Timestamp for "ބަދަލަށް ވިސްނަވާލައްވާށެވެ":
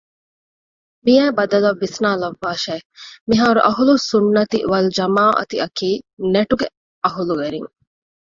1.37-2.77